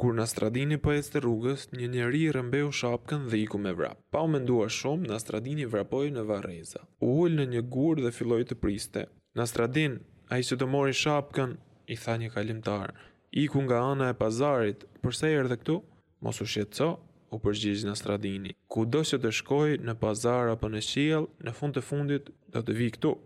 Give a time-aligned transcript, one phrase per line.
[0.00, 3.98] Kur Nastradini për po e rrugës, një njeri rëmbeu shapkën dhe iku me vrap.
[4.14, 6.80] Pa u mendua shumë, Nastradini vrapoi në vareza.
[7.04, 9.02] U ul në një gur dhe filloj të priste.
[9.36, 9.98] Nastradin,
[10.32, 11.52] a i së të mori shapkën,
[11.92, 12.96] i tha një kalimtarë.
[13.44, 15.76] Iku nga ana e pazarit, përse e rrë dhe këtu?
[16.24, 16.88] Mos u shqetëso,
[17.36, 18.56] u përgjigj Nastradini.
[18.72, 22.80] Ku do të shkoj në pazar apo në shiel, në fund të fundit do të
[22.82, 23.18] vi këtu.